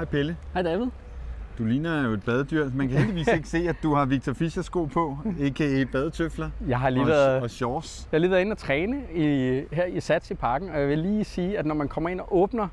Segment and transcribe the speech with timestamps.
[0.00, 0.36] Hej Pelle.
[0.52, 0.86] Hej David.
[1.58, 2.70] Du ligner jo et badedyr.
[2.74, 5.84] Man kan heldigvis ikke se, at du har Victor Fischer sko på, a.k.a.
[5.92, 8.08] badetøfler Jeg har lige og, været, og shorts.
[8.12, 9.24] jeg har lige været inde og træne i,
[9.72, 12.20] her i Sats i parken, og jeg vil lige sige, at når man kommer ind
[12.20, 12.68] og åbner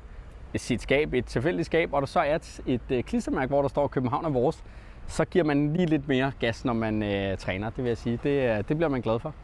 [0.56, 3.68] sit skab, et tilfældigt skab, og der så er et, et, et klistermærke, hvor der
[3.68, 4.64] står København er vores,
[5.06, 8.18] så giver man lige lidt mere gas, når man øh, træner, det vil jeg sige.
[8.22, 9.34] Det, øh, det bliver man glad for.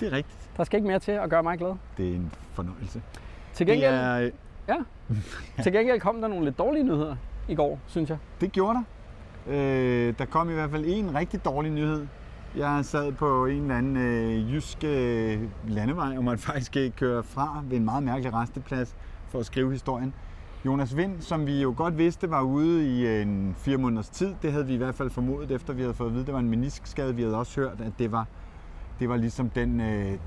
[0.00, 0.50] Det er rigtigt.
[0.56, 1.74] Der skal ikke mere til at gøre mig glad.
[1.96, 3.02] Det er en fornøjelse.
[3.52, 4.30] Til Det, gengæld, er,
[4.68, 4.76] ja,
[5.62, 7.16] til gengæld kom der nogle lidt dårlige nyheder
[7.48, 8.18] i går, synes jeg.
[8.40, 8.84] det gjorde der.
[9.46, 12.06] Øh, der kom i hvert fald en rigtig dårlig nyhed.
[12.56, 17.22] Jeg sad på en eller anden øh, jysk øh, landevej, og måtte faktisk øh, køre
[17.22, 18.96] fra ved en meget mærkelig resteplads
[19.28, 20.14] for at skrive historien.
[20.66, 24.34] Jonas Vind, som vi jo godt vidste var ude i øh, en fire måneders tid,
[24.42, 26.34] det havde vi i hvert fald formodet, efter vi havde fået at vide, at det
[26.34, 27.14] var en meniskskade.
[27.14, 28.26] Vi havde også hørt, at det var,
[28.98, 30.18] det var ligesom den, øh,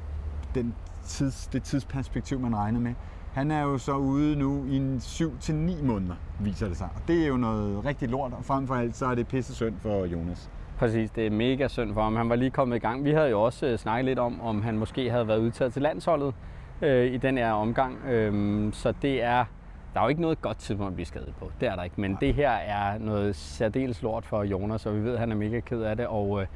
[0.56, 2.94] den tids, det tidsperspektiv, man regnede med.
[3.34, 6.90] Han er jo så ude nu i en 7-9 måneder, viser det sig.
[6.96, 9.56] Og det er jo noget rigtig lort, og frem for alt så er det pisse
[9.56, 10.50] synd for Jonas.
[10.78, 12.16] Præcis, det er mega synd for ham.
[12.16, 13.06] Han var lige kommet i gang.
[13.06, 15.82] Vi havde jo også øh, snakket lidt om, om han måske havde været udtaget til
[15.82, 16.34] landsholdet
[16.82, 17.98] øh, i den her omgang.
[18.06, 19.46] Øhm, så det er,
[19.94, 21.52] der er jo ikke noget godt tidspunkt at blive skadet på.
[21.60, 22.02] Det er der ikke.
[22.02, 25.36] Men det her er noget særdeles lort for Jonas, og vi ved, at han er
[25.36, 26.48] mega ked af det, og øh,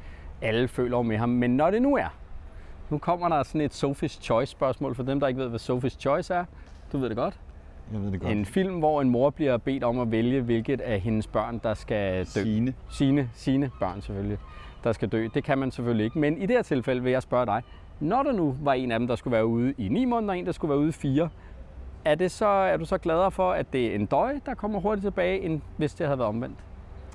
[0.42, 1.28] alle føler med ham.
[1.28, 2.14] Men når det nu er,
[2.90, 5.98] nu kommer der sådan et Sophie's Choice spørgsmål for dem, der ikke ved, hvad Sophie's
[5.98, 6.44] Choice er.
[6.92, 7.40] Du ved det godt.
[7.92, 8.32] Jeg ved det godt.
[8.32, 11.74] En film, hvor en mor bliver bedt om at vælge, hvilket af hendes børn, der
[11.74, 12.24] skal dø.
[12.24, 12.74] Signe.
[12.88, 14.38] Sine, sine børn selvfølgelig,
[14.84, 15.28] der skal dø.
[15.34, 16.18] Det kan man selvfølgelig ikke.
[16.18, 17.62] Men i det her tilfælde vil jeg spørge dig,
[18.00, 20.38] når der nu var en af dem, der skulle være ude i 9 måneder, og
[20.38, 21.28] en, der skulle være ude i 4,
[22.04, 24.80] er, det så, er du så gladere for, at det er en døj, der kommer
[24.80, 26.58] hurtigt tilbage, end hvis det havde været omvendt?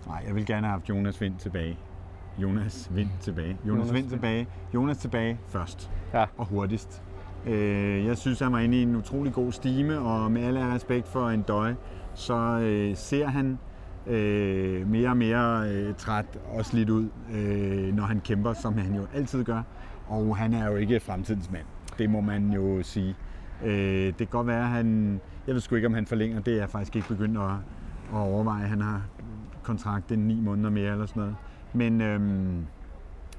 [0.07, 1.77] Nej, jeg vil gerne have haft Jonas Vind tilbage.
[2.37, 3.57] Jonas Vind tilbage.
[3.67, 4.09] Jonas, Jonas Vind.
[4.09, 4.47] tilbage.
[4.73, 5.91] Jonas tilbage først.
[6.13, 6.25] Ja.
[6.37, 7.03] Og hurtigst.
[7.47, 11.07] Øh, jeg synes, han var inde i en utrolig god stime, og med alle respekt
[11.07, 11.73] for en døj,
[12.13, 13.57] så øh, ser han
[14.07, 18.95] øh, mere og mere øh, træt og slidt ud, øh, når han kæmper, som han
[18.95, 19.61] jo altid gør.
[20.07, 21.65] Og han er jo ikke fremtidens mand.
[21.97, 23.15] Det må man jo sige.
[23.63, 25.19] Øh, det kan godt være, at han...
[25.47, 26.39] Jeg ved sgu ikke, om han forlænger.
[26.39, 27.51] Det er jeg faktisk ikke begyndt at,
[28.13, 28.67] at overveje.
[28.67, 29.01] Han har
[29.63, 31.35] kontrakt i ni måneder mere eller sådan noget.
[31.73, 32.65] Men, øhm,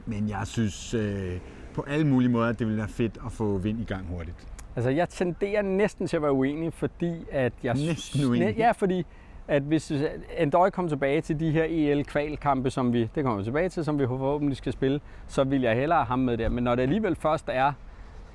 [0.07, 1.39] men jeg synes øh,
[1.75, 4.37] på alle mulige måder, at det ville være fedt at få vind i gang hurtigt.
[4.77, 7.75] Altså, jeg tenderer næsten til at være uenig, fordi at jeg...
[7.75, 8.57] Næsten uenig?
[8.57, 9.07] Ja, fordi
[9.49, 9.93] at hvis
[10.39, 13.99] Endøj kom tilbage til de her EL-kvalkampe, som vi, det kommer vi tilbage til, som
[13.99, 16.49] vi forhåbentlig skal spille, så vil jeg hellere have ham med der.
[16.49, 17.73] Men når det alligevel først er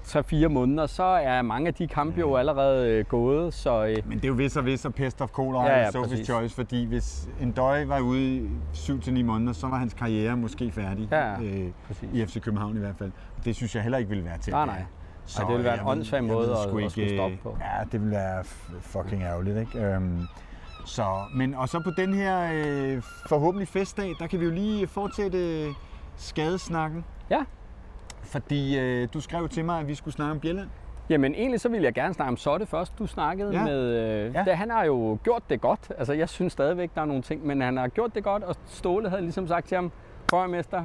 [0.07, 4.17] 3-4 måneder, så er mange af de kampe jo allerede øh, gået, så øh, Men
[4.17, 6.23] det er jo vis og vis og pest of kolera Ja, ja, Sophie's.
[6.23, 10.71] Choice, fordi hvis en døj var ude i 7-9 måneder, så var hans karriere måske
[10.71, 11.07] færdig.
[11.11, 12.09] Ja, øh, præcis.
[12.13, 13.11] I FC København i hvert fald.
[13.45, 14.53] Det synes jeg heller ikke ville være til.
[14.53, 14.83] Nej, nej.
[15.25, 17.57] Så det ville være en åndssvag måde at- sgu at skulle stoppe på.
[17.61, 18.43] Ja, det ville være
[18.81, 19.79] fucking ærgerligt, ikke?
[19.85, 20.19] Øhm,
[20.85, 24.87] så, men og så på den her øh, forhåbentlig festdag, der kan vi jo lige
[24.87, 25.69] fortsætte øh,
[26.17, 27.05] skadesnakken.
[27.29, 27.39] ja.
[28.23, 30.67] Fordi øh, du skrev til mig, at vi skulle snakke om Bjelland.
[31.09, 32.99] Jamen egentlig så ville jeg gerne snakke om Sotte først.
[32.99, 33.63] Du snakkede Ja.
[33.63, 33.79] med...
[33.79, 34.43] Øh, Ja.
[34.47, 34.53] ja.
[34.53, 35.91] Han har jo gjort det godt.
[35.97, 38.55] Altså jeg synes stadigvæk, der er nogle ting, men han har gjort det godt, og
[38.65, 39.91] Ståle havde ligesom sagt til ham,
[40.49, 40.83] Mester,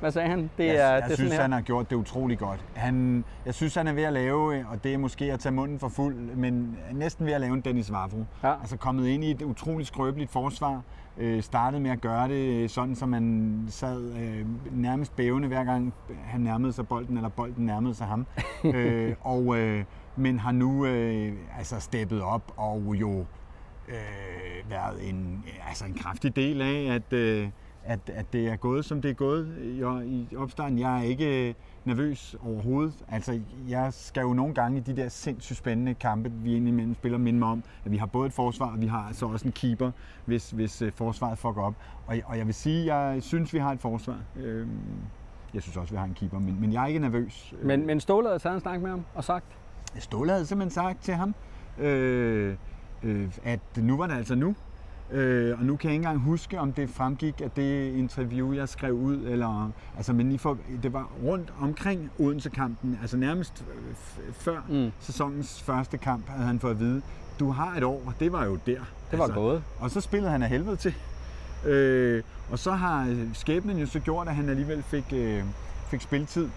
[0.00, 0.50] hvad sagde han?
[0.58, 1.56] Det jeg, er, jeg det er synes, sådan han her.
[1.56, 2.64] har gjort det utrolig godt.
[2.74, 5.52] Han, jeg synes, han er ved at lave, øh, og det er måske at tage
[5.52, 8.24] munden for fuld, men næsten ved at lave en Dennis Vafro.
[8.42, 8.60] Ja.
[8.60, 10.82] Altså kommet ind i et utroligt skrøbeligt forsvar.
[11.18, 15.64] Øh, startede med at gøre det øh, sådan, så man sad øh, nærmest bævende hver
[15.64, 18.26] gang han nærmede sig bolden, eller bolden nærmede sig ham.
[18.74, 19.84] øh, og, øh,
[20.16, 23.24] men har nu øh, altså steppet op og jo
[23.88, 27.48] øh, været en, altså en kraftig del af, at, øh,
[27.86, 30.78] at, at det er gået, som det er gået i, i opstarten.
[30.78, 31.54] Jeg er ikke øh,
[31.84, 32.94] nervøs overhovedet.
[33.08, 37.18] Altså, jeg skal jo nogle gange i de der sindssygt spændende kampe, vi indimellem spiller,
[37.18, 39.52] minde mig om, at vi har både et forsvar, og vi har altså også en
[39.52, 39.90] keeper,
[40.24, 41.74] hvis, hvis øh, forsvaret fucker op.
[42.06, 44.18] Og, og jeg vil sige, jeg synes, vi har et forsvar.
[44.36, 44.66] Øh,
[45.54, 47.54] jeg synes også, vi har en keeper, men, men jeg er ikke nervøs.
[47.62, 49.44] Men, men Ståle havde taget en snak med ham og sagt,
[49.98, 51.34] Ståle havde simpelthen sagt til ham,
[51.78, 52.56] øh,
[53.02, 54.54] øh, at nu var det altså nu.
[55.10, 58.68] Øh, og nu kan jeg ikke engang huske, om det fremgik af det interview, jeg
[58.68, 63.94] skrev ud, eller altså, men lige for, det var rundt omkring Odense-kampen, altså nærmest øh,
[64.32, 64.92] før Mm.
[65.00, 67.02] sæsonens første kamp, havde han fået at vide,
[67.40, 68.80] du har et år, og det var jo der.
[69.10, 69.34] det var altså.
[69.40, 69.62] gået.
[69.80, 70.94] Og så spillede han af helvede til.
[71.66, 75.42] Øh, og så har skæbnen jo så gjort, at han alligevel fik, øh,
[75.88, 76.48] fik spilletid.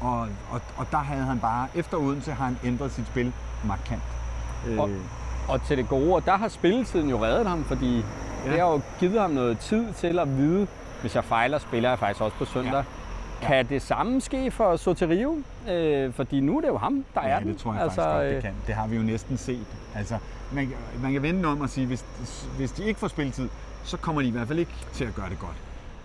[0.00, 0.20] Og,
[0.50, 3.32] og, og der havde han bare, efter Odense har han ændret sit spil
[3.66, 4.02] markant.
[4.68, 4.90] Øh, Og-
[5.50, 7.96] Og til det gode, og der har spilletiden jo reddet ham, fordi
[8.46, 8.50] ja.
[8.50, 10.66] det har jo givet ham noget tid til at vide,
[11.00, 12.84] hvis jeg fejler, spiller jeg faktisk også på søndag.
[13.42, 15.38] Kan det samme ske for Soterio?
[15.68, 17.48] Øh, fordi nu er det jo ham, der ja, er den.
[17.48, 18.54] det tror jeg altså, faktisk godt, det øh, kan.
[18.66, 19.66] Det har vi jo næsten set.
[19.94, 20.18] Altså,
[20.52, 22.04] man, man kan vende om og sige, hvis,
[22.56, 23.48] hvis de ikke får spilletid,
[23.84, 25.56] så kommer de i hvert fald ikke til at gøre det godt.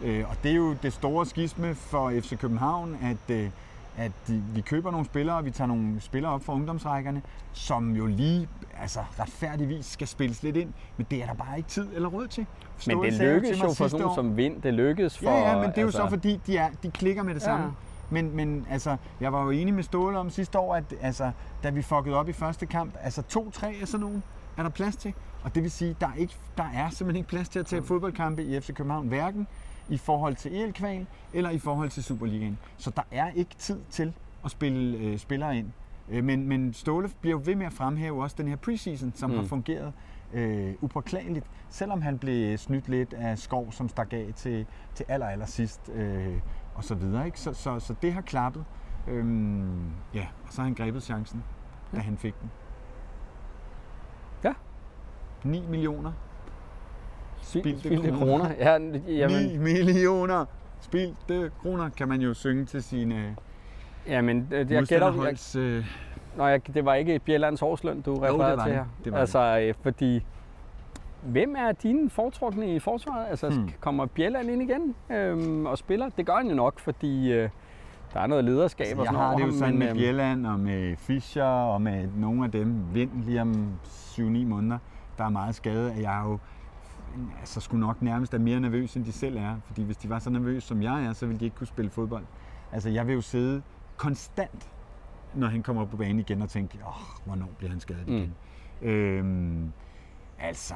[0.01, 3.49] Øh, og det er jo det store skisme for FC København, at, øh,
[3.97, 7.21] at de, vi køber nogle spillere, og vi tager nogle spillere op fra ungdomsrækkerne,
[7.53, 8.47] som jo lige
[8.81, 12.27] altså, retfærdigvis skal spilles lidt ind, men det er der bare ikke tid eller råd
[12.27, 12.45] til.
[12.45, 14.61] Men Ståle det sagde jo jo for sådan som vind.
[14.61, 15.29] Det lykkes for...
[15.29, 17.41] Ja, ja, men det er jo altså, så fordi, de, er, de klikker med det
[17.41, 17.45] Ja.
[17.45, 17.73] samme.
[18.09, 21.31] Men, men altså, jeg var jo enig med Ståle om sidste år, at altså,
[21.63, 24.23] da vi fuckede op i første kamp, altså to-tre af sådan nogen,
[24.57, 25.13] er der plads til.
[25.43, 27.83] Og det vil sige, der er, ikke, der er simpelthen ikke plads til at tage
[27.83, 29.47] fodboldkampe i FC København, hverken
[29.89, 32.57] i forhold til EL-kval eller i forhold til Superligaen.
[32.77, 34.13] Så der er ikke tid til
[34.45, 35.71] at spille øh, spillere ind.
[36.09, 39.35] Øh, men, men Ståle bliver ved med at fremhæve også den her preseason, som mm.
[39.35, 39.93] har fungeret
[40.33, 44.65] øh, upåklageligt, selvom han blev snydt lidt af skov, som stak af til,
[44.95, 46.39] til aller, aller sidst, øh,
[46.75, 47.25] og så videre.
[47.25, 47.39] Ikke?
[47.39, 48.65] Så, så, så det har klappet.
[49.07, 51.43] Øhm, ja, og så har han grebet chancen,
[51.95, 52.51] da han fik den.
[54.43, 54.53] Ja.
[55.43, 56.11] 9 millioner.
[57.41, 58.25] Spildte, spildte kroner.
[58.39, 58.51] kroner.
[58.59, 58.77] Ja,
[59.07, 60.45] jamen, 9 millioner
[60.81, 63.35] spildte kroner, kan man jo synge til sine
[64.07, 65.23] jamen, øh, jeg gætter,
[65.55, 65.61] jeg.
[65.61, 65.85] Øh,
[66.37, 68.75] Nå, jeg, det var ikke Bjellands årsløn, du det refererede til det.
[68.75, 68.85] her.
[69.03, 70.25] Det var altså, øh, fordi...
[71.23, 73.25] Hvem er dine foretrukne i forsvaret?
[73.29, 73.69] Altså, Hmm.
[73.79, 76.09] kommer Bjelland ind igen øhm, og spiller?
[76.17, 77.49] Det gør han jo nok, fordi øh,
[78.13, 79.97] der er noget lederskab og jeg sådan har over det jo ham, sådan med øhm,
[79.97, 84.77] Bjelland og med Fischer og med nogle af dem, Vind lige om 7-9 måneder,
[85.17, 86.37] der er meget skade, jeg er jo
[87.39, 89.55] altså, skulle nok nærmest er mere nervøs, end de selv er.
[89.65, 91.91] Fordi hvis de var så nervøse, som jeg er, så ville de ikke kunne spille
[91.91, 92.25] fodbold.
[92.71, 93.61] Altså, jeg vil jo sidde
[93.97, 94.71] konstant,
[95.35, 98.33] når han kommer på banen igen og tænke, åh, hvornår bliver han skadet igen?
[98.81, 98.87] Mm.
[98.87, 99.71] Øhm,
[100.39, 100.75] altså,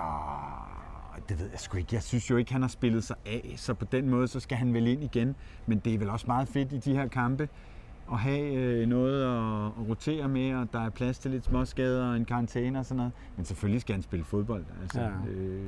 [1.29, 1.95] det ved jeg sgu ikke.
[1.95, 4.57] Jeg synes jo ikke, han har spillet sig af, så på den måde, så skal
[4.57, 5.35] han vel ind igen.
[5.65, 7.49] Men det er vel også meget fedt i de her kampe,
[8.11, 12.09] at have øh, noget at, at rotere med, og der er plads til lidt småskader
[12.09, 13.11] og en karantæne og sådan noget.
[13.35, 14.63] Men selvfølgelig skal han spille fodbold.
[14.81, 15.07] Altså, Ja.
[15.07, 15.59] øh,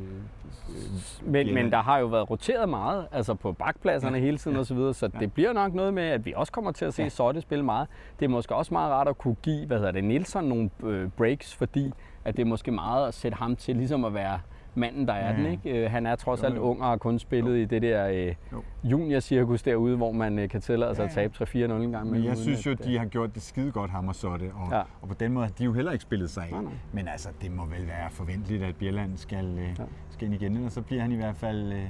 [1.25, 4.59] Men, men der har jo været roteret meget, altså på bakpladserne Ja, hele tiden ja,
[4.59, 5.19] og så videre, så ja.
[5.19, 7.09] det bliver nok noget med, at vi også kommer til at se ja.
[7.09, 7.87] Sotte spille meget.
[8.19, 11.09] Det er måske også meget rart at kunne give, hvad hedder det, Nielsen nogle øh,
[11.09, 11.91] breaks, fordi
[12.25, 14.39] at det er måske meget at sætte ham til ligesom at være
[14.75, 15.51] manden, der er Ja, den, ja.
[15.51, 15.83] ikke?
[15.85, 16.61] Øh, Han er trods Jo, alt jo.
[16.61, 18.63] ung og har kun spillet i det der øh, Jo.
[18.83, 21.21] junior-cirkus derude, hvor man øh, kan tillade sig Ja, at ja.
[21.21, 22.09] tabe 3-4-0 en gang.
[22.11, 24.51] Men jeg synes jo, at, at de har gjort det skide godt, ham og Sotte,
[24.53, 24.81] og, ja.
[25.01, 26.51] Og på den måde har de jo heller ikke spillet sig af.
[26.51, 26.71] Nej, nej.
[26.93, 29.83] Men altså, det må vel være forventeligt, at Bjelland skal, øh, Ja.
[30.09, 31.89] skal ind igen, og så bliver han i hvert fald øh, øh,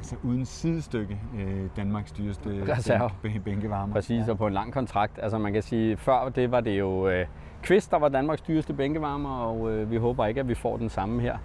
[0.00, 3.10] altså uden sidestykke øh, Danmarks dyreste Reserve.
[3.22, 3.92] bænk- bænkevarmer.
[3.94, 5.18] Præcis, og på en lang kontrakt.
[5.22, 7.26] Altså man kan sige, før det var det jo øh,
[7.62, 10.88] Kvist, der var Danmarks dyreste bænkevarmer, og øh, vi håber ikke, at vi får den
[10.88, 11.36] samme her.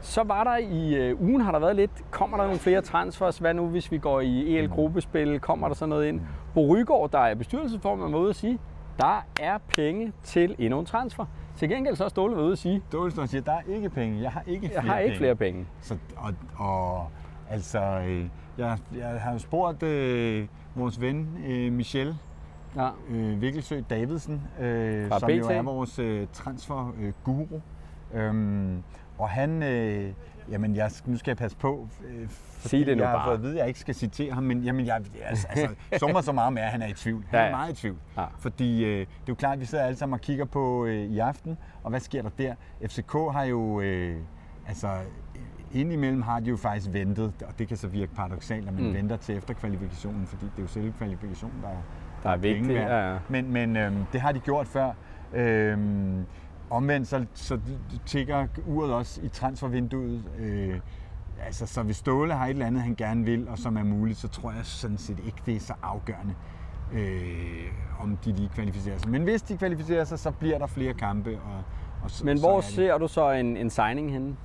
[0.00, 3.38] Så var der i øh, ugen, har der været lidt, kommer der nogle flere transfers?
[3.38, 5.40] Hvad nu, hvis vi går i EL-gruppespil?
[5.40, 6.20] Kommer der så noget ind?
[6.54, 8.58] Bo Rygaard, der er bestyrelsesformand, var ude at sige,
[9.00, 11.24] der er penge til endnu en transfer.
[11.56, 14.22] Til gengæld så er Ståle ude at sige, Stålstrøm siger, der er ikke penge.
[14.22, 15.18] Jeg har ikke flere jeg har ikke penge.
[15.18, 15.66] flere penge.
[15.80, 17.06] Så, og, og
[17.50, 18.26] altså, øh,
[18.58, 22.16] jeg, jeg har jo spurgt øh, vores ven øh, Michel
[22.76, 22.88] Ja.
[23.08, 25.50] øh, Vikkelsø Davidsen, øh, Fra som jo BT.
[25.50, 27.60] er vores øh, transfer-guru.
[28.14, 28.82] Øh, øhm,
[29.18, 30.12] og han, øh,
[30.50, 33.26] jamen jeg, nu skal jeg passe på, øh, Sig det nu jeg har bare.
[33.26, 35.68] fået at vide, at jeg ikke skal citere ham, men jamen, jeg, altså, altså,
[35.98, 37.24] summer så meget med, at han er i tvivl.
[37.30, 37.96] Han Ja, er meget i tvivl.
[38.16, 38.24] Ja.
[38.38, 40.94] Fordi øh, det er jo klart, at vi sidder alle sammen og kigger på øh,
[41.04, 42.54] i aften, og hvad sker der der?
[42.88, 44.16] FCK har jo, øh,
[44.68, 44.88] altså
[45.72, 48.94] indimellem har de jo faktisk ventet, og det kan så virke paradoxalt, at man mm.
[48.94, 51.82] Venter til efter kvalifikationen, fordi det er jo selve kvalifikationen, der er
[52.22, 52.66] Der er værd.
[52.66, 53.18] Ja, ja.
[53.28, 54.92] Men, men øhm, det har de gjort før.
[55.34, 56.24] Øhm,
[56.70, 57.58] omvendt så, så
[58.06, 60.24] tigger uret også i transfervinduet.
[60.38, 60.80] Øh,
[61.46, 64.18] altså, så hvis Ståle har et eller andet, han gerne vil, og som er muligt,
[64.18, 66.34] så tror jeg sådan set ikke, det er så afgørende,
[66.92, 69.10] øh, om de lige kvalificerer sig.
[69.10, 71.30] Men hvis de kvalificerer sig, så bliver der flere kampe.
[71.30, 71.62] Og,
[72.02, 74.36] og så, Men så hvor det, ser du så en, en signing henne,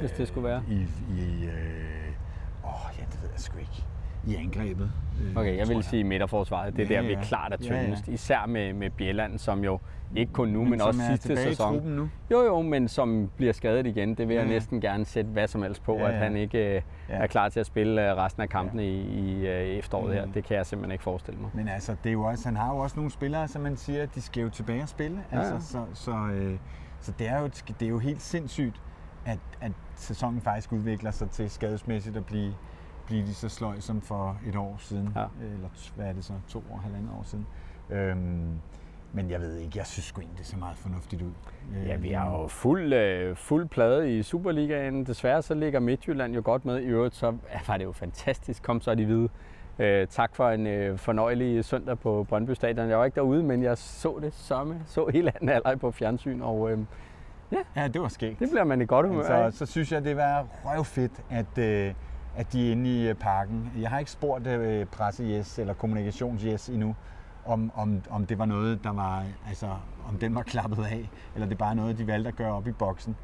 [0.00, 0.62] hvis det skulle være?
[0.68, 0.74] I,
[1.18, 3.84] i øh, åh, ja, det ved jeg sgu ikke.
[4.26, 4.90] I angrebet.
[5.24, 6.76] øh, Okay, jeg vil sige midterforsvaret.
[6.76, 7.22] Det er Ja, der, vi ja.
[7.22, 7.82] klart er Ja, ja.
[7.84, 8.08] tyndest.
[8.08, 9.78] Især med, med Bjelland, som jo
[10.16, 11.82] ikke kun nu, men, men også er sidste sæson.
[11.86, 12.08] nu.
[12.30, 14.14] Jo, jo, men som bliver skadet igen.
[14.14, 14.54] Det vil Ja, jeg ja.
[14.54, 16.18] næsten gerne sætte hvad som helst på, Ja, at ja.
[16.18, 17.14] han ikke øh, Ja.
[17.14, 20.26] er klar til at spille øh, resten af kampene i, i øh, efteråret her.
[20.26, 20.32] Mm.
[20.32, 21.50] Det kan jeg simpelthen ikke forestille mig.
[21.54, 24.06] Men altså, det er jo også, han har jo også nogle spillere, som man siger,
[24.06, 25.18] de skal jo tilbage og spille.
[25.32, 25.60] Ja, Altså, ja.
[25.60, 26.56] Så, så, øh,
[27.00, 28.80] så det, er jo, et- det er jo helt sindssygt,
[29.26, 32.54] at, at sæsonen faktisk udvikler sig til skadesmæssigt at blive,
[33.06, 35.12] blive lige så sløj som for et år siden.
[35.16, 35.24] Ja.
[35.54, 36.32] Eller hvad er det så?
[36.48, 37.46] To år, halvandet år siden.
[37.90, 38.58] Øhm,
[39.12, 41.32] men jeg ved ikke, jeg synes sgu egentlig, det ser meget fornuftigt ud.
[41.86, 45.06] Ja, vi har jo fuld, øh, fuld plade i Superligaen.
[45.06, 46.78] Desværre så ligger Midtjylland jo godt med.
[46.80, 47.36] I øvrigt så
[47.66, 48.62] var det jo fantastisk.
[48.62, 49.28] Kom så de hvide
[49.78, 52.88] Øh, tak for en øh, fornøjelig søndag på Brøndby Stadion.
[52.88, 54.82] Jeg var ikke derude, men jeg så det samme.
[54.86, 56.78] Så hele anden halvleg på fjernsyn, og øh,
[57.76, 58.40] Ja, det var skægt.
[58.40, 59.44] det bliver man i godt humør af.
[59.44, 61.94] Altså, så synes jeg, det var røvfedt, at, øh,
[62.36, 63.72] at de er inde i øh, parken.
[63.80, 66.94] Jeg har ikke spurgt øh, presse-yes eller kommunikations-yes endnu,
[67.46, 69.66] om, om, om det var noget, der var, altså,
[70.08, 72.66] om den var klappet af, eller det er bare noget, de valgte at gøre op
[72.68, 73.16] i boksen,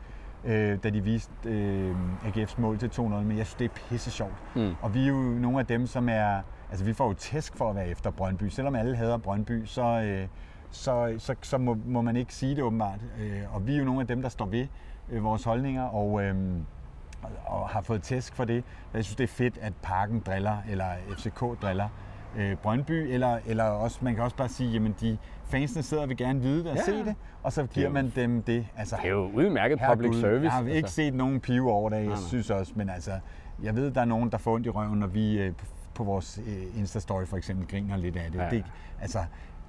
[0.44, 3.00] øh, da de viste øh, AGF's mål til 2-0.
[3.02, 4.34] Men jeg synes, det er pisse sjovt.
[4.54, 4.74] Mm.
[4.82, 6.40] Og vi er jo nogle af dem, som er...
[6.70, 8.48] Altså, vi får jo tæsk for at være efter Brøndby.
[8.48, 10.28] Selvom alle hader Brøndby, så, øh,
[10.70, 12.98] så, så, så må, må man ikke sige det åbenbart.
[13.20, 14.66] Øh, og vi er jo nogle af dem, der står ved
[15.10, 16.34] øh, vores holdninger, og, øh,
[17.46, 18.64] og, har fået tæsk for det.
[18.94, 20.84] Jeg synes, det er fedt, at Parken driller, eller
[21.18, 21.88] FCK driller
[22.36, 26.08] øh, Brøndby, eller, eller også, man kan også bare sige, jamen de fansene sidder og
[26.08, 26.82] vil gerne vide det og Ja.
[26.84, 28.66] se det, og så giver jo- man dem det.
[28.76, 30.44] Altså, Det er jo udmærket public Herregud, service.
[30.44, 30.94] Jeg har ikke altså.
[30.94, 32.16] set nogen pive over det, jeg nej.
[32.28, 33.12] synes også, men altså,
[33.62, 35.52] jeg ved, der er nogen, der får ondt i røven, når vi øh,
[35.94, 38.38] på- vores øh, Insta-story for eksempel griner lidt af det.
[38.38, 38.50] Ja.
[38.50, 38.64] det
[39.00, 39.18] altså,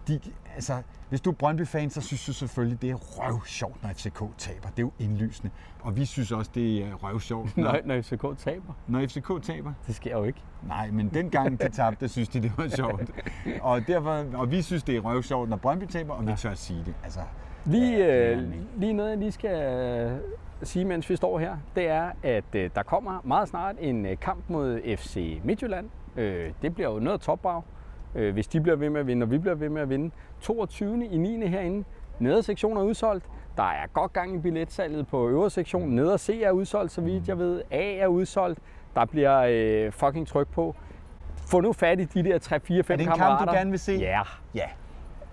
[0.09, 0.19] de,
[0.55, 0.73] altså,
[1.09, 4.67] hvis du er Brøndby-fan, så synes du selvfølgelig, det er røv sjovt, når FCK taber.
[4.69, 5.51] Det er jo indlysende.
[5.81, 8.73] Og vi synes også, det er røv sjovt, når, Når, når FCK taber.
[8.87, 9.73] når FCK taber.
[9.87, 10.41] Det sker jo ikke.
[10.67, 13.11] Nej, men dengang de tabte, synes de, det var sjovt.
[13.61, 16.51] Og, derfor, og vi synes, det er røv sjovt, når Brøndby taber, og vi tør
[16.51, 16.93] at sige det.
[17.03, 17.19] Altså,
[17.65, 20.19] Lige, Ja, øh, den lige noget, jeg lige skal øh,
[20.63, 24.17] sige, mens vi står her, det er, at øh, der kommer meget snart en øh,
[24.21, 25.89] kamp mod FC Midtjylland.
[26.15, 27.61] Øh, det bliver jo noget topbrag,
[28.15, 30.11] øh, hvis de bliver ved med at vinde, og vi bliver ved med at vinde.
[30.41, 31.05] 22.
[31.05, 31.47] i 9.
[31.47, 31.83] herinde.
[32.19, 33.25] Nede sektion er udsolgt.
[33.57, 35.89] Der er godt gang i billetsalget på øvre sektion.
[35.89, 37.61] Nede C er udsolgt, så vidt jeg ved.
[37.71, 38.59] A er udsolgt.
[38.95, 40.75] Der bliver øh, fucking tryk på.
[41.35, 43.37] Få nu fat i de der 3, 4, 5 er det en kammerater.
[43.37, 43.91] kamp, du gerne vil se?
[43.93, 44.21] Ja.
[44.55, 44.65] Ja.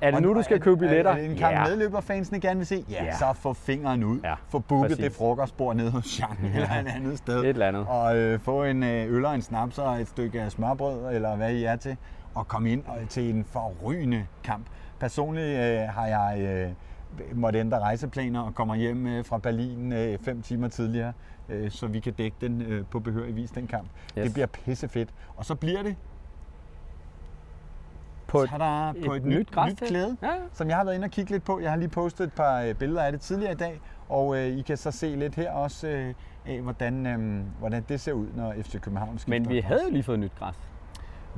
[0.01, 1.11] Er det nu, du skal købe billetter?
[1.11, 1.65] Er det en kamp, ja.
[1.65, 2.85] medløberfansene gerne vil se?
[2.91, 3.17] Ja, Ja.
[3.17, 4.21] så få fingeren ud.
[4.25, 5.05] Ja, få booket præcis.
[5.05, 7.41] det frokostbord nede hos Jean eller et andet sted.
[7.41, 7.87] Et eller andet.
[7.89, 11.53] Og øh, få en øh, øl og en snaps og et stykke smørbrød, eller hvad
[11.53, 11.97] I er til,
[12.37, 14.67] og komme ind til en forrygende kamp.
[15.01, 20.19] Personligt øh, har jeg øh, måtte ændre rejseplaner og kommer hjem øh, fra Berlin øh,
[20.19, 21.13] fem timer tidligere,
[21.49, 23.89] øh, så vi kan dække den øh, på behørig vis, den kamp.
[24.19, 24.25] Yes.
[24.25, 25.09] Det bliver pissefedt.
[25.37, 25.97] Og så bliver det
[28.27, 29.87] På et, tada, på et, nyt, nyt græstæppe.
[29.87, 30.29] klæde Ja.
[30.53, 31.61] som jeg har været inde og kigge lidt på.
[31.61, 34.47] Jeg har lige postet et par øh, billeder af det tidligere i dag, og øh,
[34.59, 36.15] I kan så se lidt her også øh,
[36.47, 39.91] af, hvordan, øh, hvordan det ser ud, når FC København skifter Men vi havde jo
[39.91, 40.55] lige fået nyt græs.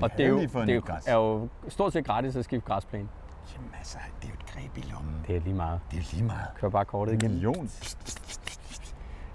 [0.02, 3.08] Og det er jo, det er jo, er jo stort set gratis at skifte græsplæne.
[3.56, 5.14] Jamen altså, det er jo et greb i lommen.
[5.26, 5.80] Det er lige meget.
[5.90, 6.46] Det er lige meget.
[6.60, 7.30] Kør bare kortet En igen.
[7.30, 7.70] million.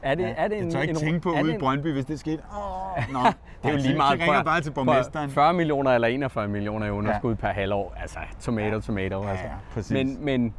[0.01, 1.93] Er det, er det en, jeg tør ikke en, tænke på ude i en- Brøndby,
[1.93, 2.41] hvis det skete.
[2.57, 3.19] Oh, nå,
[3.63, 4.19] Det er jo lige meget.
[4.19, 5.29] De ringer bare til borgmesteren.
[5.29, 7.35] 40 millioner eller 41 millioner i underskud ja.
[7.41, 7.93] per halvår.
[8.01, 9.23] Altså, tomato, tomato.
[9.23, 9.45] Ja, altså.
[9.45, 9.91] ja, præcis.
[9.91, 10.53] Men, men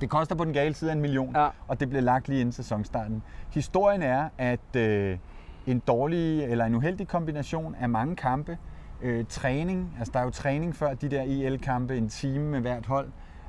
[0.00, 1.48] Det koster på den gale side af en million, Ja.
[1.68, 3.22] og det blev lagt lige inden sæsonstarten.
[3.50, 5.18] Historien er, at øh,
[5.66, 8.58] en dårlig eller en uheldig kombination af mange kampe,
[9.02, 12.86] øh, træning, altså der er jo træning før de der EL-kampe, en time med hvert
[12.86, 13.08] hold,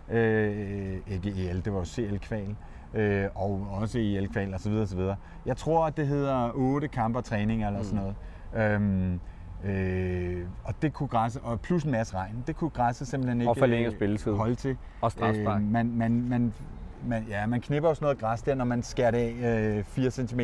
[0.10, 2.56] øh, ikke EL, det var jo CL-kval,
[2.94, 4.72] øh, og også EL-kval osv.
[4.74, 5.00] osv.
[5.46, 8.16] Jeg tror, at det hedder 8 kampe og træning eller sådan noget.
[8.74, 9.20] Øhm,
[9.66, 13.52] Øh, og det kunne græsset, og plus en masse regn, det kunne græsset simpelthen ikke
[13.52, 14.32] Og forlænget øh, spilletid.
[14.34, 14.78] holde til.
[15.02, 15.62] Og strafspark.
[15.62, 16.54] Øh, man, man, man,
[17.08, 19.84] man, ja, man knipper jo sådan noget græs der, når man skærer det af øh,
[19.84, 20.40] 4 cm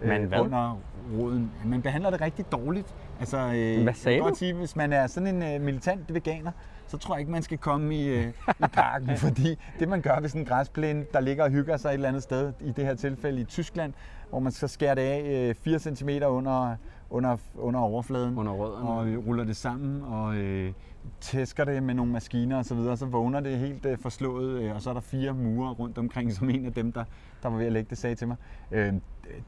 [0.00, 0.40] Men hvad?
[0.40, 0.78] under
[1.18, 1.50] roden.
[1.64, 2.94] Man behandler det rigtig dårligt.
[3.20, 4.38] Altså, øh, Hvad jeg sagde kan godt du?
[4.38, 6.50] sige, hvis man er sådan en øh, militant veganer,
[6.86, 10.20] så tror jeg ikke, man skal komme i, øh, i parken, fordi det man gør
[10.20, 12.84] ved sådan en græsplæne, der ligger og hygger sig et eller andet sted, i det
[12.84, 13.92] her tilfælde i Tyskland,
[14.30, 16.76] hvor man skal skære det af øh, 4 cm under,
[17.10, 18.88] under, under overfladen, Under rødderne.
[18.88, 20.72] og øh, ruller det sammen, og øh,
[21.20, 24.74] tæsker det med nogle maskiner osv., så, videre, så vågner det helt øh, forslået, øh,
[24.74, 27.04] og så er der fire mure rundt omkring, som en af dem, der,
[27.42, 28.36] der var ved at lægge det, sagde til mig.
[28.72, 28.92] Øh,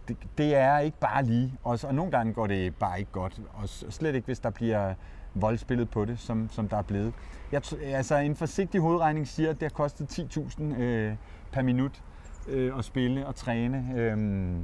[0.09, 3.41] det, det er ikke bare lige, og, og nogle gange går det bare ikke godt,
[3.55, 4.95] og slet ikke, hvis der bliver
[5.35, 7.15] voldspillet på det, som, som der er blevet.
[7.53, 11.15] Jeg, altså, en forsigtig hovedregning siger, at det har kostet 10.000 øh,
[11.53, 12.03] per minut
[12.49, 14.57] øh, at spille og træne øh,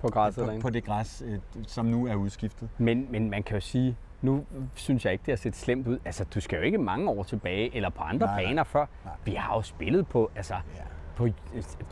[0.00, 2.68] på græsset på, på det græs, øh, som nu er udskiftet.
[2.78, 4.44] Men, men man kan jo sige, nu
[4.74, 5.98] synes jeg ikke, det har set slemt ud.
[6.04, 8.44] Altså, du skal jo ikke mange år tilbage, eller på andre Nej, nej.
[8.50, 8.86] baner før.
[9.04, 9.14] Nej.
[9.24, 10.80] Vi har jo spillet på, altså, Ja.
[11.16, 11.28] På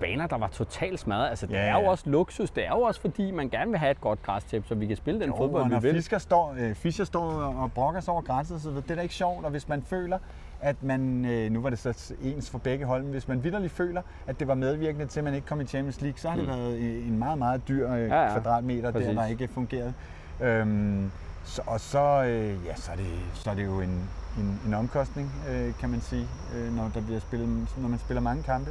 [0.00, 1.28] baner, der var totalt smadret.
[1.28, 2.50] Altså, det Ja, er jo også luksus.
[2.50, 4.96] Det er jo også fordi, man gerne vil have et godt græstæppe, så vi kan
[4.96, 5.94] spille den Jo, fodbold, vi vil.
[5.94, 9.14] Fischer står, øh, Fischer står og brokker sig over græsset, så det er da ikke
[9.14, 10.18] sjovt, og hvis man føler,
[10.60, 13.72] at man, øh, nu var det så ens for begge hold, men hvis man vidderligt
[13.72, 16.36] føler, at det var medvirkende til, at man ikke kom i Champions League, så har
[16.36, 16.50] det Mm.
[16.50, 18.32] været øh, en meget, meget dyr øh, Ja, ja.
[18.32, 19.16] kvadratmeter, der, Præcis.
[19.16, 19.92] der ikke fungerede.
[20.40, 21.10] Øhm,
[21.44, 24.74] så, og så, øh, ja, så, er det, så er det jo en, en, en
[24.74, 26.26] omkostning, øh, kan man sige,
[26.56, 27.48] øh, når, der bliver spillet,
[27.78, 28.70] når man spiller mange kampe.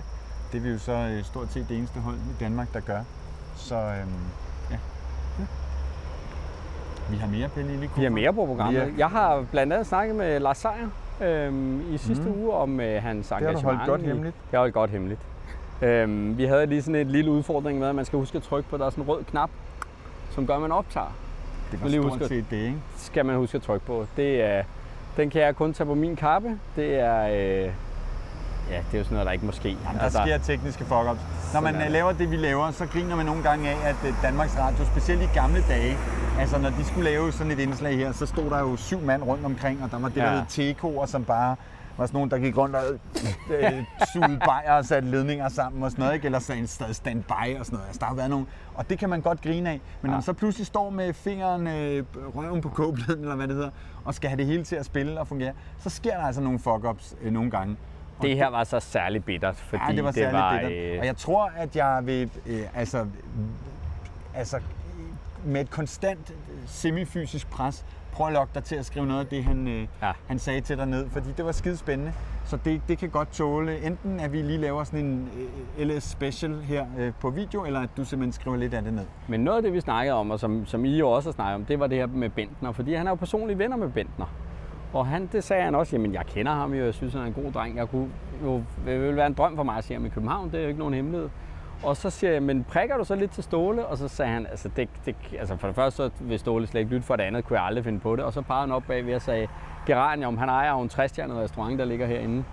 [0.51, 2.99] Det er vi jo så øh, stort set det eneste hold i Danmark, der gør.
[3.55, 4.09] Så øhm,
[4.71, 4.77] ja.
[7.09, 8.79] Vi har mere, Pelle Lille Vi har mere på programmet.
[8.79, 8.87] Ja.
[8.97, 10.89] Jeg har blandt andet snakket med Lars Seier
[11.29, 12.35] øhm, i sidste Mm.
[12.41, 13.77] uge om øh, hans har du engagement.
[13.77, 14.35] holdt godt i- hemmeligt.
[14.35, 15.19] Det har holdt godt hemmeligt.
[15.81, 18.69] Øhm, vi havde lige sådan en lille udfordring med, at man skal huske at trykke
[18.69, 19.49] på, der er sådan en rød knap,
[20.31, 21.15] som gør, at man optager.
[21.71, 22.77] Det var lige stort huske set det, ikke?
[22.97, 24.05] skal man huske at trykke på.
[24.17, 24.63] Det er,
[25.17, 26.59] den kan jeg kun tage på min kappe.
[26.75, 27.71] Det er, øh,
[28.71, 29.69] ja, det er jo sådan noget, der ikke må ske.
[29.85, 31.53] Jamen, der sker tekniske fuck-ups.
[31.53, 34.13] Når man øh, laver det, vi laver, så griner man nogle gange af, at øh,
[34.23, 35.97] Danmarks Radio, specielt i gamle dage,
[36.39, 39.23] altså når de skulle lave sådan et indslag her, så stod der jo syv mand
[39.23, 40.35] rundt omkring, og der var det, der Ja.
[40.35, 41.55] hed tekoer, som bare
[41.97, 42.83] var sådan nogle, der gik rundt og
[43.49, 46.25] øh, sugede bajer og satte ledninger sammen og sådan noget, ikke?
[46.25, 47.87] eller sagde stadig standby og sådan noget.
[47.87, 49.81] Altså, der har været nogle, og det kan man godt grine af.
[50.01, 50.15] Men når Ja.
[50.15, 52.03] man så pludselig står med fingeren, øh,
[52.35, 53.69] røven på kogepladen, eller hvad det hedder,
[54.05, 56.59] og skal have det hele til at spille og fungere, så sker der altså nogle
[56.59, 57.75] fuck-ups øh, nogle gange.
[58.21, 60.71] Det her var så særligt bittert, fordi Ja, det var særligt var, bittert.
[60.93, 63.05] øh, Og jeg tror, at jeg vil, øh, altså,
[64.35, 64.59] altså,
[65.45, 69.27] med et konstant øh, semifysisk pres, prøve at lokke dig til at skrive noget af
[69.27, 70.11] det, han, øh, Ja.
[70.27, 72.13] han sagde til dig ned, fordi det var skide spændende.
[72.45, 75.29] Så det, det kan godt tåle, enten at vi lige laver sådan en
[75.79, 78.93] øh, LS special her øh, på video, eller at du simpelthen skriver lidt af det
[78.93, 79.05] ned.
[79.27, 81.55] Men noget af det, vi snakkede om, og som, som I jo også har snakket
[81.55, 84.25] om, det var det her med Bentner, fordi han er jo personlige venner med Bentner.
[84.93, 87.25] Og han, det sagde han også, jamen jeg kender ham jo, jeg synes han er
[87.25, 87.77] en god dreng.
[87.77, 88.09] Jeg kunne
[88.43, 90.61] jo, det ville være en drøm for mig at se ham i København, det er
[90.61, 91.29] jo ikke nogen hemmelighed.
[91.83, 93.85] Og så siger jeg, men prikker du så lidt til Ståle?
[93.85, 96.81] Og så sagde han, altså, det, det, altså for det første så vil Ståle slet
[96.81, 98.25] ikke lytte, for det andet kunne jeg aldrig finde på det.
[98.25, 99.47] Og så pegede han op bagved og sagde,
[99.87, 102.43] Geranium, han ejer jo en 60 restaurant, der ligger herinde.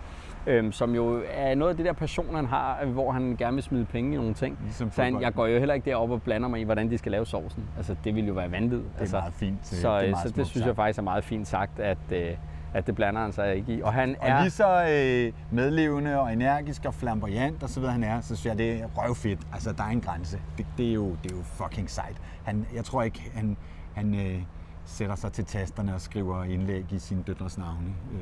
[0.48, 3.62] Øhm, som jo er noget af det der passion, han har, hvor han gerne vil
[3.62, 4.58] smide penge i nogle ting.
[4.64, 6.98] Ligesom Så han, jeg går jo heller ikke derop og blander mig i, hvordan de
[6.98, 7.64] skal lave sovsen.
[7.76, 8.90] Altså, det ville jo være vanvittigt.
[8.92, 9.58] Det er altså, meget fint.
[9.58, 10.66] øh, så det, er det, meget så det synes sagt.
[10.66, 12.30] jeg faktisk er meget fint sagt, at, øh,
[12.74, 13.82] at det blander han sig ikke i.
[13.82, 14.40] Og han Og er...
[14.40, 18.46] lige så øh, medlevende og energisk og flamboyant og så videre han er, så synes
[18.46, 19.40] jeg, det er røvfedt.
[19.52, 20.38] Altså, der er en grænse.
[20.58, 22.16] Det, det, er, jo, det er jo fucking sejt.
[22.44, 23.56] Han, jeg tror ikke, han,
[23.94, 24.42] han øh,
[24.88, 27.86] sætter sig til tasterne og skriver indlæg i sine døtres navne.
[28.12, 28.20] Øh,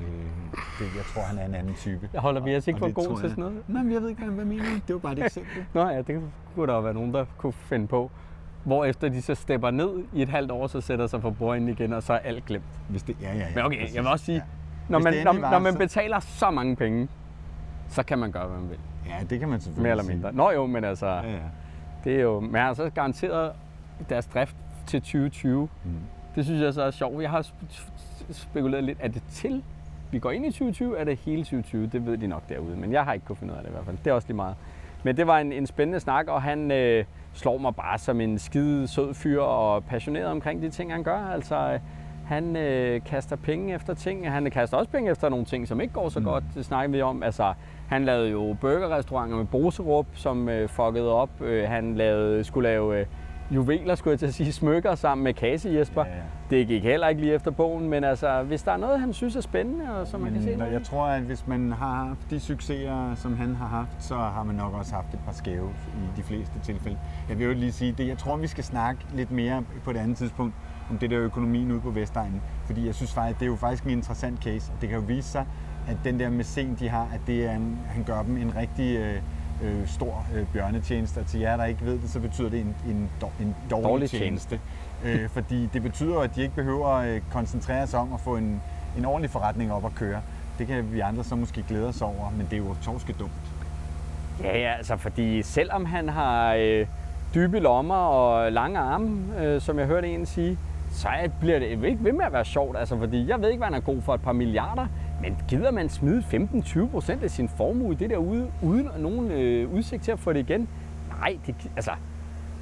[0.78, 2.08] det, jeg tror, han er en anden type.
[2.12, 3.62] Jeg holder vi os ikke for tror til jeg- sådan noget?
[3.68, 4.64] Nej, men jeg ved ikke, hvad hvad mener?
[4.87, 5.64] Det var bare et eksempel.
[5.75, 6.20] Nå ja, det
[6.54, 8.11] kunne der jo være nogen, der kunne finde på.
[8.64, 11.69] Hvor efter de så stepper ned i et halvt år, så sætter sig for bordenden
[11.71, 12.64] igen, og så er alt glemt.
[12.88, 13.95] Hvis det, ja, ja, ja, Men okay, præcis.
[13.95, 14.43] jeg vil også sige, Ja.
[14.88, 17.08] når man, når, var, når man så- betaler så mange penge,
[17.88, 18.78] så kan man gøre, hvad man vil.
[19.08, 20.14] Ja, det kan man selvfølgelig Mere eller sige.
[20.14, 20.32] mindre.
[20.32, 21.38] Nå jo, men altså, Ja, ja.
[22.04, 22.41] det er jo...
[22.41, 23.52] Men så garanteret
[24.08, 25.69] deres drift til 2020.
[25.84, 25.91] Mm.
[26.36, 27.22] Det synes jeg så er sjovt.
[27.22, 29.62] Jeg har sp- spekuleret lidt, er det til
[30.10, 31.86] vi går ind i 2020, er det hele 2020?
[31.86, 33.72] Det ved de nok derude, men jeg har ikke kunnet finde ud af det i
[33.72, 33.96] hvert fald.
[34.04, 34.54] Det er også lige meget.
[35.04, 38.38] Men det var en, en spændende snak, og han øh, slår mig bare som en
[38.38, 41.18] skide sød fyr og passioneret omkring de ting, han gør.
[41.18, 41.80] Altså, øh,
[42.26, 44.30] han øh, kaster penge efter ting.
[44.32, 46.25] Han kaster også penge efter nogle ting, som ikke går så Mm.
[46.25, 46.44] godt.
[46.54, 47.22] Det snakker vi om.
[47.22, 47.54] Altså,
[47.88, 51.30] han lavede jo burgerrestauranter med Boserup, som øh, fuckede op.
[51.40, 53.06] Øh, han lavede, skulle lave øh,
[53.50, 56.04] juveler, skulle jeg til at sige, smykker sammen med Kasi Jesper.
[56.04, 56.23] Ja, ja.
[56.50, 59.37] Det gik heller ikke lige efter bogen, men altså, hvis der er noget, han synes
[59.37, 62.30] er spændende, og som man kan se noget jeg tror, at hvis man har haft
[62.30, 65.71] de succeser, som han har haft, så har man nok også haft et par skæve
[65.95, 66.99] i de fleste tilfælde.
[67.28, 69.97] Jeg vil jo lige sige, det, jeg tror, vi skal snakke lidt mere på et
[69.97, 70.54] andet tidspunkt
[70.91, 72.43] om det der økonomien ude på Vestegnen.
[72.65, 75.04] Fordi jeg synes faktisk, det er jo faktisk en interessant case, og det kan jo
[75.06, 75.47] vise sig,
[75.89, 78.97] at den der mæcen, de har, at det er en, han gør dem en rigtig
[78.97, 79.21] øh,
[79.62, 81.19] øh, stor øh, bjørnetjeneste.
[81.19, 84.10] Og til jer, der ikke ved det, så betyder det en, en, en dårlig, Dårlig
[84.10, 84.60] tjeneste.
[85.04, 88.36] øh, fordi det betyder at de ikke behøver at øh, koncentrere sig om at få
[88.36, 88.62] en,
[88.99, 90.21] en ordentlig forretning op at køre.
[90.58, 93.30] Det kan vi andre så måske glæde os over, men det er jo torske dumt.
[94.42, 96.86] Ja, ja, altså fordi selvom han har øh,
[97.34, 100.58] dybe lommer og lange arme, øh, som jeg hørte en sige,
[100.90, 102.76] så er- bliver det ikke ved med at være sjovt.
[102.78, 104.86] Altså fordi jeg ved ikke, hvad han er god for et par milliarder,
[105.26, 109.75] men gider man smide 15-20 procent af sin formue i det derude, uden nogen øh,
[109.75, 110.69] udsigt til at få det igen?
[111.08, 111.91] Nej, det, altså,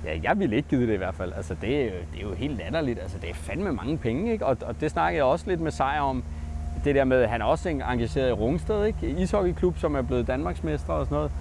[0.05, 1.33] ja, jeg ville ikke give det i hvert fald.
[1.33, 2.98] Altså det, øh, det er jo helt latterligt.
[2.98, 4.46] Altså det er fandme mange penge, ikke?
[4.46, 6.24] Og, og det snakkede jeg også lidt med Sejr om.
[6.85, 9.11] Det der med, at han er også engageret i Rungsted, ikke?
[9.11, 11.33] Ishockeyklub, som er blevet Danmarksmester og sådan noget.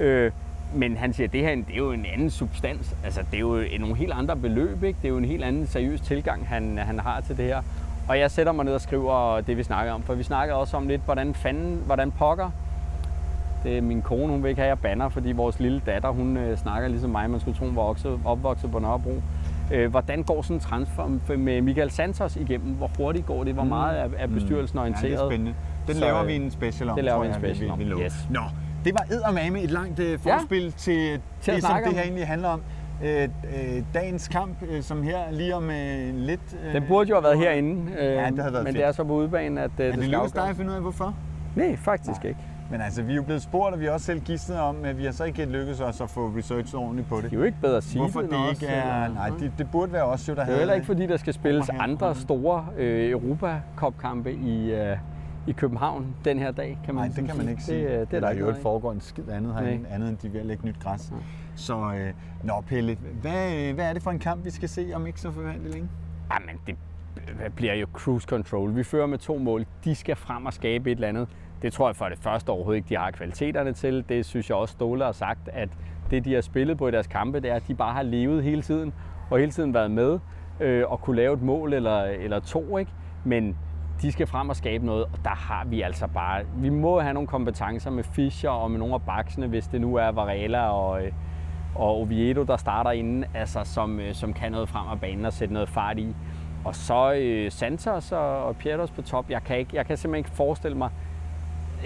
[0.00, 0.32] Øh,
[0.74, 2.96] men han siger, at det her det er jo en anden substans.
[3.04, 4.82] Altså, det er jo nogle helt andre beløb.
[4.82, 4.98] Ikke?
[5.02, 7.62] Det er jo en helt anden seriøs tilgang, han, han har til det her.
[8.08, 10.02] Og jeg sætter mig ned og skriver det, vi snakker om.
[10.02, 12.50] For vi snakkede også om lidt, hvordan fanden, hvordan pokker.
[13.64, 16.10] Det er min kone, hun vil ikke have, at jeg banner, fordi vores lille datter,
[16.10, 17.30] hun øh, snakker ligesom mig.
[17.30, 19.22] Man skulle tro, hun var opvokset, opvokset på Nørrebro.
[19.72, 22.74] Øh, hvordan går sådan en transfer med Michael Santos igennem?
[22.74, 23.54] Hvor hurtigt går det?
[23.54, 24.78] Hvor meget er, er bestyrelsen Mm.
[24.78, 25.12] Ja, orienteret?
[25.18, 25.54] det er spændende.
[25.86, 27.70] Den Så, laver øh, vi en special om, det laver vi en jeg, special vi,
[27.72, 27.78] om.
[27.78, 28.04] vi, vi lover.
[28.04, 28.26] Yes.
[28.30, 28.40] Nå,
[28.84, 30.70] det var eddermame et langt øh, forspil ja.
[30.70, 31.94] til, Til det, som det om.
[31.94, 32.60] her egentlig handler om.
[33.04, 36.40] Øh, øh, dagens kamp, øh, som her lige om øh, lidt...
[36.66, 38.76] Øh, Den burde jo have været herinde, øh, Ja, det havde været men fedt.
[38.76, 40.74] det er så på udbanen, at øh, Er det skal lykkedes dig at finde ud
[40.76, 41.14] af, hvorfor?
[41.56, 42.28] Nej, faktisk Nej.
[42.28, 42.40] ikke.
[42.70, 44.98] Men altså, vi er jo blevet spurgt, og vi har også selv gidsnet om, at
[44.98, 47.24] vi har så ikke lykkedes os at få researchet ordentligt på det.
[47.24, 49.04] Det er jo ikke bedre at sige Hvorfor det, det ikke er...
[49.04, 51.16] eller- Nej, det, det burde være os jo, der Det er heller ikke, fordi der
[51.16, 51.80] skal spilles her.
[51.82, 54.96] andre store øh, Europa-Cup-kampe i, øh,
[55.46, 57.84] i København den her dag, kan man Nej, det kan man ikke sige.
[57.84, 58.56] Det, øh, det er der ikke jo af.
[58.56, 61.10] foregår en skid andet herinde, andet end de at lægge nyt græs.
[61.10, 61.20] Nej.
[61.56, 62.12] Så, øh,
[62.44, 65.20] nå Pelle, hvad, øh, hvad er det for en kamp, vi skal se om ikke
[65.20, 65.88] så forventeligt længe?
[66.32, 66.76] Jamen, det
[67.56, 68.76] bliver jo cruise control.
[68.76, 69.66] Vi fører med to mål.
[69.84, 71.28] De skal frem og skabe et eller andet.
[71.62, 74.04] Det tror jeg for det første overhovedet ikke, de har kvaliteterne til.
[74.08, 75.68] Det synes jeg også, Ståle har sagt, at
[76.10, 78.44] det, de har spillet på i deres kampe, det er, at de bare har levet
[78.44, 78.92] hele tiden,
[79.30, 80.18] og hele tiden været med
[80.60, 82.78] øh, og kunne lave et mål eller, eller to.
[82.78, 82.90] Ikke?
[83.24, 83.56] Men
[84.02, 86.42] de skal frem og skabe noget, og der har vi altså bare...
[86.56, 89.94] Vi må have nogle kompetencer med Fischer og med nogle af baksene, hvis det nu
[89.94, 91.12] er Varela og, øh,
[91.74, 95.32] og Oviedo, der starter inden, altså, som, øh, som kan noget frem af banen og
[95.32, 96.14] sætte noget fart i.
[96.64, 99.30] Og så øh, Santos og, og Pietros på top.
[99.30, 100.90] Jeg kan, ikke, jeg kan simpelthen ikke forestille mig...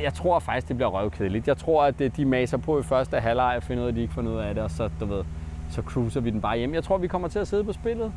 [0.03, 1.49] Jeg tror faktisk, det bliver røvkedeligt.
[1.49, 3.97] Jeg tror, at det, de maser på i første halvleg og finder ud af, at
[3.97, 5.25] de ikke får noget af det, og så, du ved,
[5.71, 6.75] så cruiser vi den bare hjem.
[6.75, 8.13] Jeg tror, vi kommer til at sidde på spillet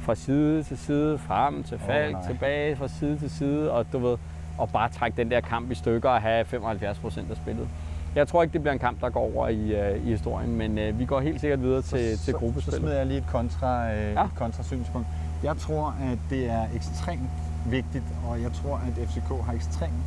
[0.00, 2.12] fra side til side, frem til nej.
[2.14, 4.18] oh, tilbage fra side til side, og du ved,
[4.58, 7.68] og bare trække den der kamp i stykker og have 75 procent af spillet.
[8.16, 10.78] Jeg tror ikke, det bliver en kamp, der går over i, øh, i historien, men
[10.78, 12.80] øh, vi går helt sikkert videre til, til så, så gruppespillet.
[12.80, 14.24] smider jeg lige et, kontra, øh, Ja.
[14.24, 15.08] et kontrasynspunkt.
[15.42, 17.30] Jeg tror, at det er ekstremt
[17.66, 20.04] vigtigt, og jeg tror, at FCK har ekstremt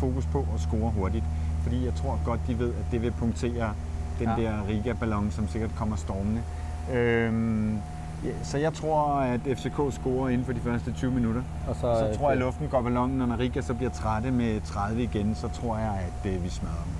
[0.00, 1.24] fokus på at score hurtigt.
[1.62, 3.72] Fordi jeg tror godt, de ved, at det vil punktere
[4.18, 4.42] den Ja.
[4.42, 6.40] der Riga-ballon, som sikkert kommer stormende.
[6.94, 7.78] Øhm,
[8.42, 11.42] så jeg tror, at FCK scorer inden for de første 20 minutter.
[11.68, 13.90] Og så, Så øh, tror jeg, at luften går ballonen, og når Riga så bliver
[13.90, 16.92] trætte med 30 igen, så tror jeg, at øh, vi smadrer dem.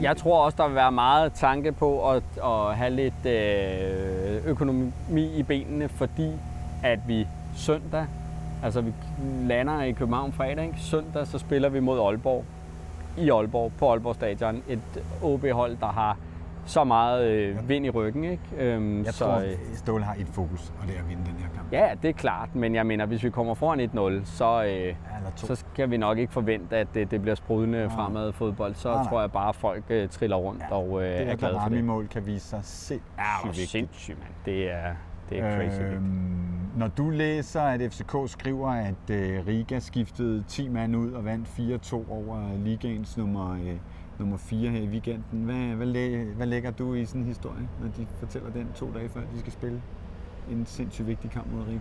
[0.00, 5.36] Jeg tror også, der vil være meget tanke på at, at have lidt øh, økonomi
[5.36, 6.32] i benene, fordi
[6.82, 8.06] at vi søndag,
[8.64, 8.92] altså vi
[9.42, 10.78] lander i København fredag, ikke?
[10.78, 12.44] søndag så spiller vi mod Aalborg
[13.18, 14.62] i Aalborg, på Aalborg Stadion.
[14.68, 16.16] Et OB-hold, der har
[16.68, 18.24] så meget øh, vind i ryggen.
[18.24, 18.42] Ikke?
[18.58, 21.34] Øhm, Jeg så, tror, øh, Ståle har et fokus, og det er at vinde den
[21.38, 21.72] her kamp.
[21.72, 24.94] Ja, det er klart, men jeg mener, hvis vi kommer foran 1-0, så, øh,
[25.36, 28.74] så skal vi nok ikke forvente, at det, det bliver sprudende fremad fodbold.
[28.74, 29.04] Så nej.
[29.04, 31.68] tror jeg bare, at folk øh, triller rundt Ja, og øh, det er glade for
[31.68, 31.84] det.
[31.84, 33.68] mål kan vise sig sindssygt Ja, vigtigt.
[33.70, 34.30] sindssygt, mand.
[34.44, 34.92] Det er,
[35.30, 35.80] det er crazy.
[35.80, 36.00] Øh,
[36.76, 41.48] når du læser, at FCK skriver, at øh, Riga skiftede 10 mand ud og vandt
[41.48, 43.76] 4-2 over ligaens nummer, øh,
[44.18, 47.68] nummer 4 her i weekenden, hvad, hvad, læ- hvad lægger du i sådan en historie,
[47.82, 49.82] når de fortæller den to dage før, de skal spille
[50.50, 51.78] en sindssygt vigtig kamp mod Riga?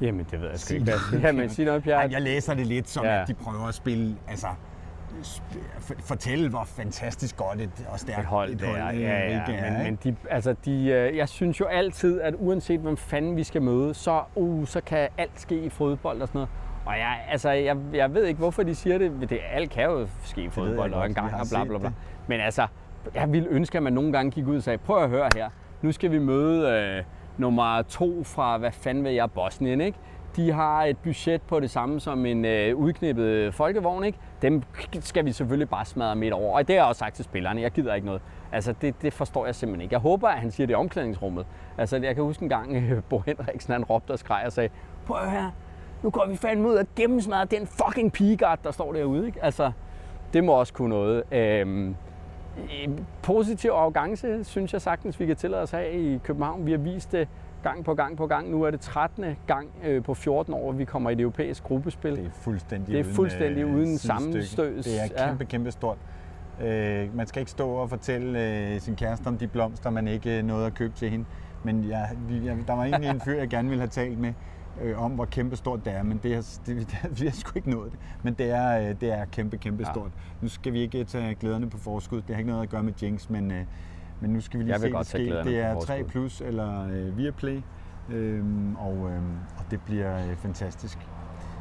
[0.00, 0.92] Jamen, det ved jeg sgu ikke.
[1.26, 2.08] Jamen, sig noget, Pierre.
[2.10, 3.14] jeg læser det lidt som, Ja.
[3.14, 3.22] ja.
[3.22, 4.46] at de prøver at spille, altså
[6.00, 8.88] fortælle, hvor fantastisk godt et, og stærkt et hold, det er.
[8.88, 12.34] øh, Ja, ja, er, men, men de, altså de, øh, jeg synes jo altid, at
[12.38, 16.28] uanset hvem fanden vi skal møde, så, uh, så kan alt ske i fodbold og
[16.28, 16.48] sådan noget.
[16.86, 19.30] Og jeg, altså, jeg, jeg ved ikke, hvorfor de siger det.
[19.30, 21.92] det alt kan jo ske i fodbold og en gang og bla bla bla.
[22.26, 22.66] Men altså,
[23.14, 25.48] jeg ville ønske, at man nogle gange gik ud og sagde, prøv at høre her,
[25.82, 27.04] nu skal vi møde øh,
[27.38, 29.98] nummer to fra, hvad fanden ved jeg, Bosnien, ikke?
[30.36, 34.18] De har et budget på det samme som en øh, udknippet folkevogn, ikke?
[34.42, 34.62] Dem
[35.00, 36.56] skal vi selvfølgelig bare smadre midt over.
[36.56, 38.22] Og det har jeg også sagt til spillerne, jeg gider ikke noget.
[38.52, 39.92] Altså, det, det forstår jeg simpelthen ikke.
[39.92, 41.46] Jeg håber, at han siger det i omklædningsrummet.
[41.78, 44.70] Altså, jeg kan huske en gang, øh, Bo Henriksen, han råbte og skreg og sagde,
[45.06, 45.50] prøv at høre her,
[46.06, 49.44] nu går vi fandme ud og gennemsmadrer den fucking pigard, der står derude, ikke?
[49.44, 49.72] Altså,
[50.32, 51.22] det må også kunne noget.
[51.32, 51.88] Øhm,
[52.58, 52.88] øh,
[53.22, 56.66] positiv arrogance, synes jeg sagtens, vi kan tillade os have i København.
[56.66, 57.28] Vi har vist det
[57.62, 58.50] gang på gang på gang.
[58.50, 59.24] Nu er det 13.
[59.46, 62.16] gang øh, på 14 år, at vi kommer i det europæiske gruppespil.
[62.16, 64.06] Det er fuldstændig Det er uden, fuldstændig øh, uden sidestykke.
[64.18, 64.84] sammenstøds.
[64.86, 65.28] Det er Ja.
[65.28, 65.96] kæmpe, kæmpe stort.
[66.64, 68.42] Øh, man skal ikke stå og fortælle
[68.74, 71.24] øh, sin kæreste om de blomster, man ikke øh, nåede at købe til hende.
[71.64, 72.08] Men jeg,
[72.44, 74.32] jeg, der var egentlig en fyr, jeg gerne ville have talt med
[74.82, 77.70] øh, om, hvor kæmpe stort det er, men det er, det, vi har sgu ikke
[77.70, 77.98] nået det.
[78.22, 79.92] Men det er, øh, det er kæmpe, kæmpe Ja.
[79.92, 80.10] stort.
[80.42, 82.22] Nu skal vi ikke tage glæderne på forskud.
[82.22, 83.64] Det har ikke noget at gøre med Jinx, men, øh,
[84.20, 85.50] men nu skal vi lige Jeg se det ske.
[85.50, 86.04] Det er 3 forskud.
[86.04, 87.60] plus eller øh, Viaplay,
[88.12, 90.98] øhm, og, øhm, og det bliver øh, fantastisk.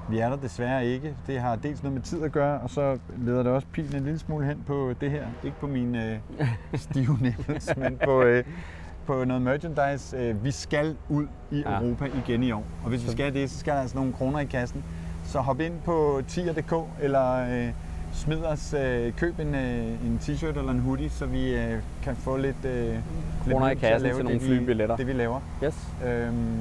[0.09, 1.15] Vi er der desværre ikke.
[1.27, 4.03] Det har dels noget med tid at gøre, og så leder det også pilen en
[4.03, 5.27] lille smule hen på det her.
[5.43, 6.17] Ikke på min øh,
[6.75, 8.43] stive nipples, men på, øh,
[9.07, 10.17] på noget merchandise.
[10.17, 11.79] Øh, vi skal ud i Ja.
[11.81, 12.63] Europa igen i år.
[12.83, 14.83] Og hvis vi skal det, så skal der altså nogle kroner i kassen.
[15.25, 17.69] Så hop ind på tier.dk eller øh,
[18.13, 22.15] smid os, øh, køb en, øh, en t-shirt eller en hoodie, så vi øh, kan
[22.15, 23.01] få lidt, øh, lidt
[23.51, 24.95] Kroner i hjælp at kassen lave til nogle det, vi- flybilletter.
[24.95, 25.39] Det vi laver.
[25.63, 25.75] Yes.
[26.05, 26.59] Øhm,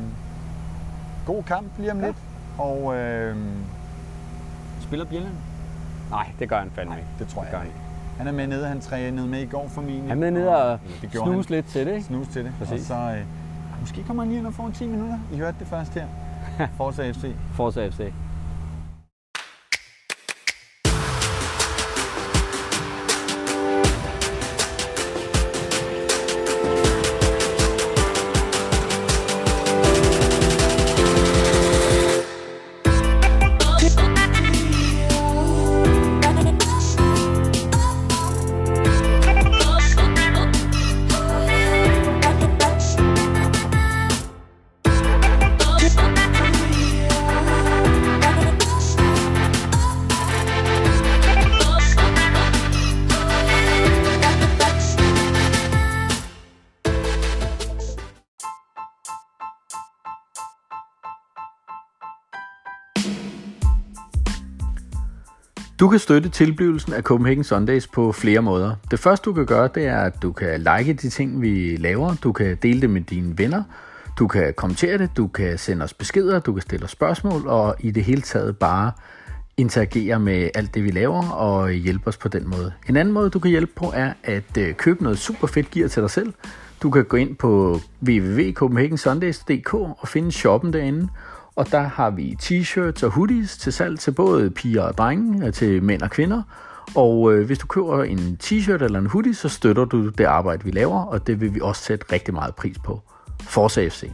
[1.26, 2.07] god kamp lige om Ja.
[2.07, 2.16] lidt.
[2.59, 3.50] Og øhm,
[4.80, 5.35] spiller Bjelland?
[6.11, 7.09] Nej, det gør han fandme ikke.
[7.18, 7.76] det tror Det jeg ikke.
[8.18, 10.03] Han er med nede, han trænede med i går formentlig.
[10.03, 10.79] Han er med nede og
[11.11, 12.05] gjorde snuse lidt til det, ikke?
[12.07, 12.53] Snus til det.
[12.59, 12.81] Præcis.
[12.81, 13.24] Og så, øh,
[13.81, 15.18] måske kommer han lige ind og får 10 minutter.
[15.33, 16.07] I hørte det først her.
[16.77, 17.33] Forza FC.
[17.53, 18.00] Forza FC.
[65.80, 68.74] Du kan støtte tilblivelsen af Copenhagen Sundays på flere måder.
[68.90, 72.14] Det første du kan gøre, det er, at du kan like de ting, vi laver.
[72.22, 73.62] Du kan dele det med dine venner.
[74.18, 77.76] Du kan kommentere det, du kan sende os beskeder, du kan stille os spørgsmål, og
[77.80, 78.92] i det hele taget bare
[79.56, 82.72] interagere med alt det, vi laver, og hjælpe os på den måde.
[82.88, 85.88] En anden måde, du kan hjælpe på, er at øh, købe noget super fedt gear
[85.88, 86.32] til dig selv.
[86.82, 91.08] Du kan gå ind på www.copenhagensundays.dk og finde shoppen derinde,
[91.56, 95.52] og der har vi t-shirts og hoodies til salg til både piger og drenge, øh,
[95.52, 96.42] til mænd og kvinder.
[96.94, 100.64] Og øh, hvis du køber en t-shirt eller en hoodie, så støtter du det arbejde,
[100.64, 103.02] vi laver, og det vil vi også sætte rigtig meget pris på.
[103.40, 104.04] Forza FC.